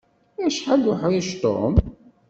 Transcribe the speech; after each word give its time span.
Acḥal 0.45 0.79
d 0.83 0.87
uḥṛic 0.91 1.29
Tom! 1.41 1.73